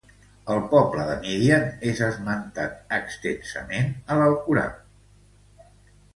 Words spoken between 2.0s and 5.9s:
esmentat extensament a l'Alcorà àrab.